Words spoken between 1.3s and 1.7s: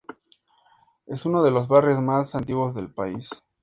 de los